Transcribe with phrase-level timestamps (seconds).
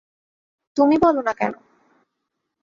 [0.77, 1.53] তুমি বল না কেন।